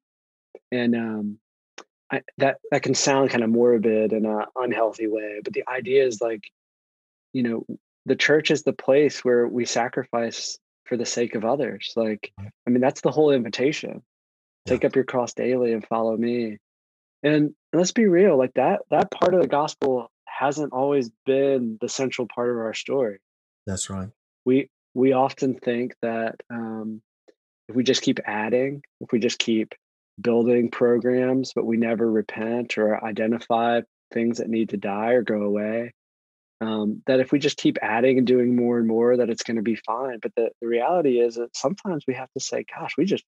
[0.70, 1.38] and um
[2.10, 6.06] I, that that can sound kind of morbid in an unhealthy way but the idea
[6.06, 6.44] is like
[7.32, 7.66] you know
[8.06, 11.94] the church is the place where we sacrifice for the sake of others.
[11.96, 14.02] Like i mean that's the whole invitation.
[14.66, 14.88] Take yeah.
[14.88, 16.58] up your cross daily and follow me.
[17.22, 21.88] And let's be real like that that part of the gospel hasn't always been the
[21.88, 23.18] central part of our story
[23.66, 24.10] that's right
[24.44, 27.02] we we often think that um,
[27.68, 29.74] if we just keep adding, if we just keep
[30.20, 33.80] building programs, but we never repent or identify
[34.12, 35.92] things that need to die or go away,
[36.60, 39.56] um, that if we just keep adding and doing more and more, that it's going
[39.56, 40.18] to be fine.
[40.22, 43.24] But the, the reality is that sometimes we have to say, gosh, we just,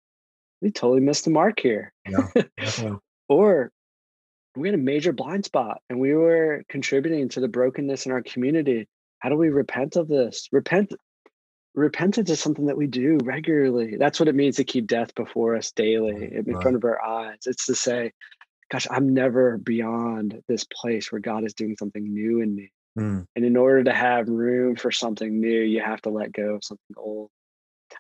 [0.63, 1.93] we totally missed the mark here.
[2.09, 2.29] Yeah,
[3.29, 3.73] or
[4.55, 8.23] we had a major blind spot and we were contributing to the brokenness in our
[8.23, 8.87] community.
[9.19, 10.49] How do we repent of this?
[10.53, 10.93] Repent
[11.75, 13.97] repentance is something that we do regularly.
[13.99, 16.63] That's what it means to keep death before us daily in right.
[16.63, 17.39] front of our eyes.
[17.45, 18.13] It's to say,
[18.71, 22.73] gosh, I'm never beyond this place where God is doing something new in me.
[22.99, 23.27] Mm.
[23.37, 26.65] And in order to have room for something new, you have to let go of
[26.65, 27.31] something old.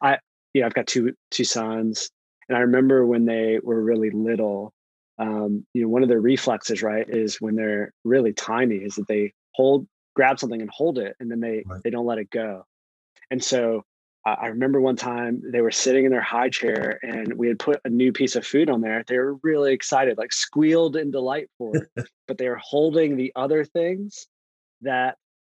[0.02, 0.18] I,
[0.54, 2.10] you know, I've got two two sons,
[2.48, 4.72] and I remember when they were really little,
[5.18, 9.06] um, you know, one of their reflexes, right, is when they're really tiny, is that
[9.06, 9.86] they hold,
[10.16, 11.82] grab something and hold it, and then they right.
[11.84, 12.64] they don't let it go.
[13.30, 13.84] And so
[14.26, 17.58] uh, I remember one time they were sitting in their high chair, and we had
[17.58, 19.04] put a new piece of food on there.
[19.06, 22.08] They were really excited, like squealed in delight for it.
[22.26, 24.26] but they were holding the other things
[24.80, 25.16] that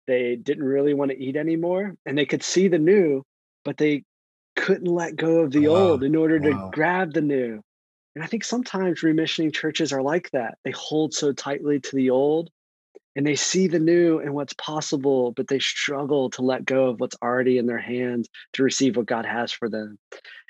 [0.07, 3.23] they didn't really want to eat anymore, and they could see the new,
[3.63, 4.03] but they
[4.55, 5.75] couldn't let go of the wow.
[5.75, 6.71] old in order to wow.
[6.73, 7.61] grab the new.
[8.15, 10.57] And I think sometimes remissioning churches are like that.
[10.65, 12.49] They hold so tightly to the old
[13.17, 16.99] and they see the new and what's possible, but they struggle to let go of
[16.99, 19.97] what's already in their hands to receive what God has for them.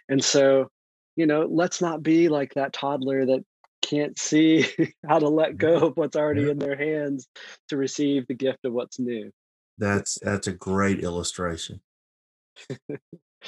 [0.10, 0.68] And so,
[1.16, 3.46] you know, let's not be like that toddler that
[3.82, 4.66] can't see
[5.08, 7.26] how to let go of what's already in their hands
[7.70, 9.32] to receive the gift of what's new.
[9.78, 11.82] That's that's a great illustration.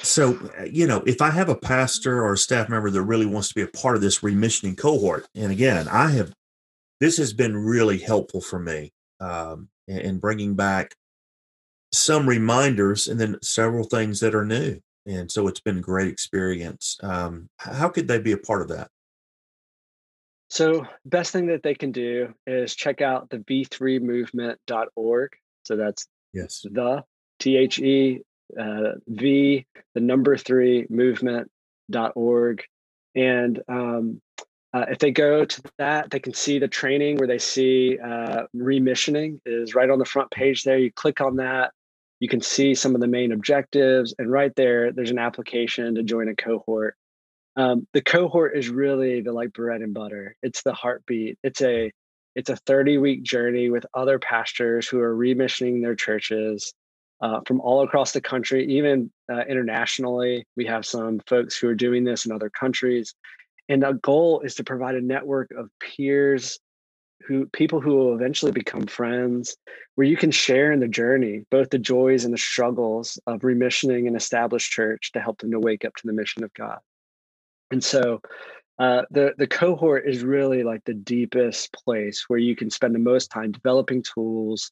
[0.02, 3.26] So, uh, you know, if I have a pastor or a staff member that really
[3.26, 6.32] wants to be a part of this remissioning cohort, and again, I have,
[7.02, 10.96] this has been really helpful for me um, in bringing back
[11.92, 14.80] some reminders and then several things that are new.
[15.06, 16.98] And so it's been a great experience.
[17.02, 18.90] Um, how could they be a part of that?
[20.52, 25.30] So, best thing that they can do is check out the v3movement.org.
[25.64, 27.04] So that's yes, the
[27.40, 28.22] T H E
[28.60, 32.64] uh, V, the number three movement.org.
[33.16, 34.22] And um,
[34.74, 38.44] uh, if they go to that, they can see the training where they see uh,
[38.56, 40.78] remissioning is right on the front page there.
[40.78, 41.72] You click on that,
[42.20, 44.14] you can see some of the main objectives.
[44.20, 46.96] And right there, there's an application to join a cohort.
[47.56, 50.36] Um, the cohort is really the like bread and butter.
[50.44, 51.38] It's the heartbeat.
[51.44, 51.92] It's a
[52.36, 56.74] it's a 30 week journey with other pastors who are remissioning their churches
[57.22, 60.46] uh, from all across the country, even uh, internationally.
[60.56, 63.14] We have some folks who are doing this in other countries.
[63.70, 66.60] And the goal is to provide a network of peers
[67.28, 69.56] who people who will eventually become friends
[69.96, 74.08] where you can share in the journey both the joys and the struggles of remissioning
[74.08, 76.80] an established church to help them to wake up to the mission of god.
[77.72, 78.22] And so
[78.80, 83.00] uh, the the cohort is really like the deepest place where you can spend the
[83.00, 84.72] most time developing tools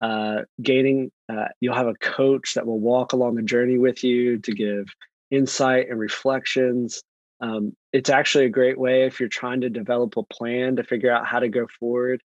[0.00, 4.38] uh, gaining uh, you'll have a coach that will walk along the journey with you
[4.38, 4.86] to give
[5.30, 7.02] insight and reflections
[7.40, 11.10] um, it's actually a great way if you're trying to develop a plan to figure
[11.10, 12.22] out how to go forward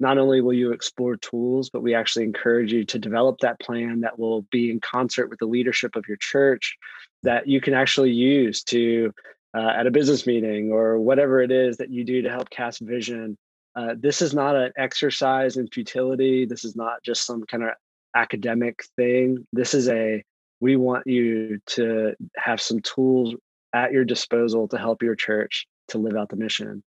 [0.00, 4.00] not only will you explore tools but we actually encourage you to develop that plan
[4.00, 6.76] that will be in concert with the leadership of your church
[7.22, 9.12] that you can actually use to
[9.54, 12.80] uh, at a business meeting or whatever it is that you do to help cast
[12.80, 13.36] vision
[13.74, 16.44] uh, this is not an exercise in futility.
[16.44, 17.70] This is not just some kind of
[18.14, 19.46] academic thing.
[19.52, 20.22] This is a
[20.60, 23.34] we want you to have some tools
[23.74, 26.82] at your disposal to help your church to live out the mission.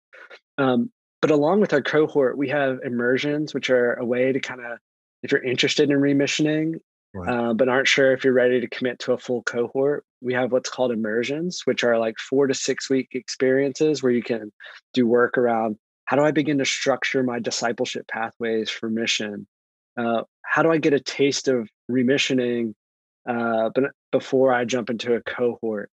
[0.57, 4.59] Um, but along with our cohort, we have immersions, which are a way to kind
[4.59, 4.77] of,
[5.23, 6.75] if you're interested in remissioning,
[7.13, 7.29] right.
[7.29, 10.51] uh, but aren't sure if you're ready to commit to a full cohort, we have
[10.51, 14.51] what's called immersions, which are like four to six week experiences where you can
[14.93, 19.47] do work around how do I begin to structure my discipleship pathways for mission?
[19.97, 22.73] Uh, how do I get a taste of remissioning
[23.27, 25.89] uh, but before I jump into a cohort?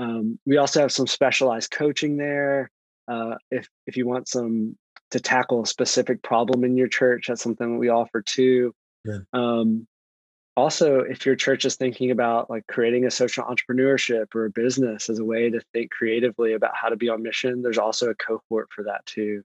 [0.00, 2.70] Um, we also have some specialized coaching there.
[3.06, 4.76] Uh, if if you want some
[5.10, 8.74] to tackle a specific problem in your church, that's something that we offer too.
[9.04, 9.18] Yeah.
[9.34, 9.86] Um,
[10.56, 15.10] also, if your church is thinking about like creating a social entrepreneurship or a business
[15.10, 18.14] as a way to think creatively about how to be on mission, there's also a
[18.14, 19.42] cohort for that too.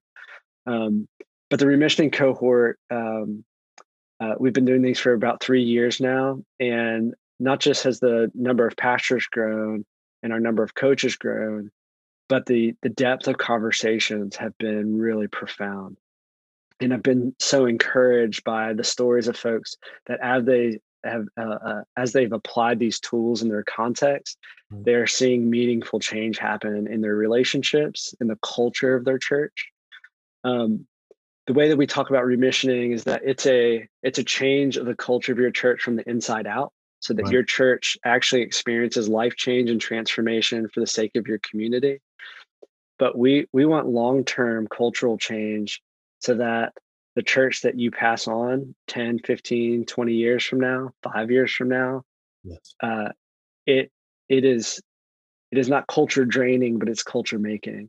[0.65, 1.07] Um,
[1.49, 3.43] but the remissioning cohort, um,
[4.19, 6.41] uh, we've been doing these for about three years now.
[6.59, 9.85] And not just has the number of pastors grown
[10.25, 11.69] and our number of coaches grown,
[12.27, 15.97] but the, the depth of conversations have been really profound.
[16.79, 19.75] And I've been so encouraged by the stories of folks
[20.07, 24.39] that as they have, uh, uh, as they've applied these tools in their context,
[24.73, 24.81] mm-hmm.
[24.81, 29.67] they're seeing meaningful change happen in their relationships, in the culture of their church,
[30.43, 30.87] um,
[31.45, 34.87] the way that we talk about remissioning is that it's a it's a change of
[34.87, 36.73] the culture of your church from the inside out
[37.05, 37.33] so that right.
[37.33, 42.01] your church actually experiences life change and transformation for the sake of your community
[42.97, 45.81] but we we want long-term cultural change
[46.19, 46.73] so that
[47.15, 51.69] the church that you pass on 10 15 20 years from now 5 years from
[51.69, 52.01] now
[52.43, 52.73] yes.
[52.81, 53.09] uh,
[53.67, 53.91] it
[54.27, 54.81] it is
[55.51, 57.87] it is not culture draining but it's culture making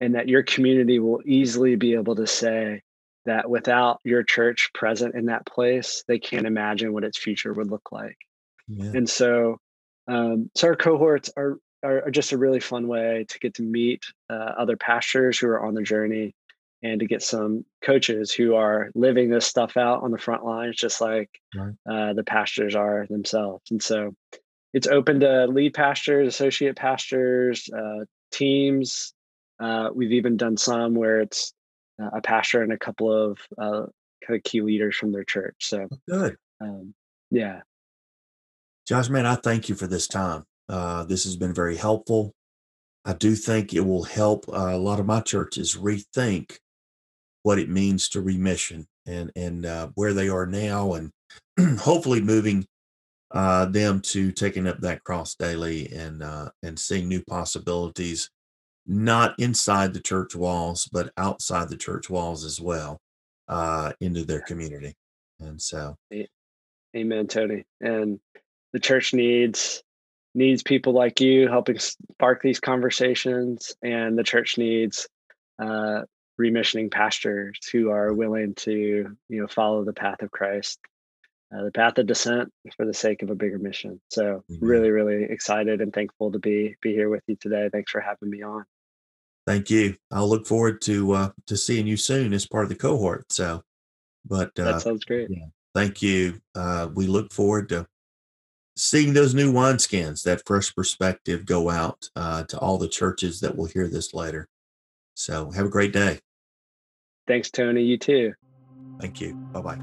[0.00, 2.82] and that your community will easily be able to say
[3.24, 7.70] that without your church present in that place, they can't imagine what its future would
[7.70, 8.16] look like.
[8.68, 8.92] Yeah.
[8.94, 9.58] And so,
[10.08, 13.62] um, so our cohorts are are, are, just a really fun way to get to
[13.62, 16.34] meet uh, other pastors who are on the journey
[16.82, 20.76] and to get some coaches who are living this stuff out on the front lines,
[20.76, 21.74] just like right.
[21.90, 23.70] uh, the pastors are themselves.
[23.70, 24.14] And so
[24.72, 29.14] it's open to lead pastors, associate pastors, uh, teams.
[29.58, 31.52] Uh, we've even done some where it's
[32.02, 33.86] uh, a pastor and a couple of uh,
[34.26, 35.56] kind of key leaders from their church.
[35.60, 36.36] So oh, good.
[36.60, 36.94] Um,
[37.30, 37.60] yeah.
[38.86, 40.44] Josh, man, I thank you for this time.
[40.68, 42.32] Uh, this has been very helpful.
[43.04, 46.58] I do think it will help uh, a lot of my churches rethink
[47.42, 51.10] what it means to remission and and uh, where they are now, and
[51.80, 52.64] hopefully moving
[53.32, 58.30] uh, them to taking up that cross daily and uh, and seeing new possibilities,
[58.86, 62.98] not inside the church walls, but outside the church walls as well,
[63.48, 64.94] uh, into their community.
[65.40, 65.96] And so,
[66.96, 67.64] Amen, Tony.
[67.80, 68.18] And
[68.76, 69.82] the church needs
[70.34, 75.08] needs people like you helping spark these conversations, and the church needs
[75.58, 76.02] uh,
[76.38, 80.78] remissioning pastors who are willing to you know follow the path of Christ,
[81.56, 83.98] uh, the path of descent for the sake of a bigger mission.
[84.10, 87.70] So really, really excited and thankful to be be here with you today.
[87.72, 88.66] Thanks for having me on.
[89.46, 89.96] Thank you.
[90.10, 93.32] I'll look forward to uh, to seeing you soon as part of the cohort.
[93.32, 93.62] So,
[94.26, 95.30] but uh, that sounds great.
[95.30, 96.42] Yeah, thank you.
[96.54, 97.86] Uh, we look forward to
[98.76, 103.56] seeing those new wineskins, that fresh perspective go out uh, to all the churches that
[103.56, 104.48] will hear this later.
[105.14, 106.20] So have a great day.
[107.26, 107.82] Thanks, Tony.
[107.82, 108.34] You too.
[109.00, 109.34] Thank you.
[109.34, 109.78] Bye bye.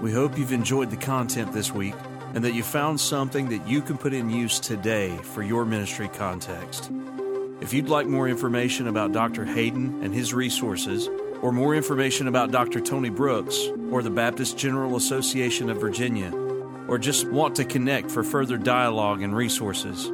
[0.00, 1.94] We hope you've enjoyed the content this week
[2.34, 6.08] and that you found something that you can put in use today for your ministry
[6.08, 6.90] context.
[7.60, 9.44] If you'd like more information about Dr.
[9.44, 11.08] Hayden and his resources,
[11.42, 12.80] or more information about Dr.
[12.80, 16.32] Tony Brooks or the Baptist General Association of Virginia,
[16.88, 20.10] or just want to connect for further dialogue and resources,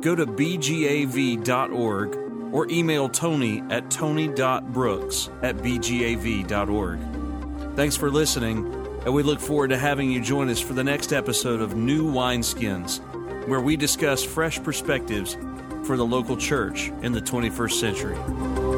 [0.00, 2.16] go to bgav.org
[2.52, 6.98] or email Tony at tony.brooks at bgav.org.
[7.76, 8.66] Thanks for listening,
[9.04, 12.10] and we look forward to having you join us for the next episode of New
[12.10, 13.00] Wineskins,
[13.46, 15.36] where we discuss fresh perspectives
[15.84, 18.69] for the local church in the 21st century.